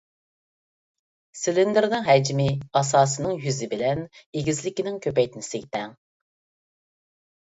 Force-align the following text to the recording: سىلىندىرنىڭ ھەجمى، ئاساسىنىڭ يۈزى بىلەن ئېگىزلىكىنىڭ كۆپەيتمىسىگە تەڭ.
سىلىندىرنىڭ 1.41 2.07
ھەجمى، 2.07 2.47
ئاساسىنىڭ 2.81 3.35
يۈزى 3.43 3.67
بىلەن 3.73 4.01
ئېگىزلىكىنىڭ 4.39 4.97
كۆپەيتمىسىگە 5.05 5.69
تەڭ. 5.77 5.93